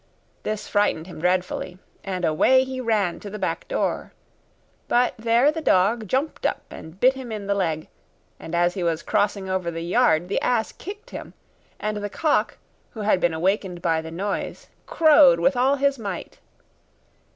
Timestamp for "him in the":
7.13-7.53